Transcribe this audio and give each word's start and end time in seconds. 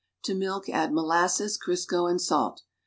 To 0.23 0.33
milk 0.33 0.67
add 0.67 0.91
molasses, 0.91 1.59
Crisco 1.63 2.09
and 2.09 2.19
salt. 2.19 2.63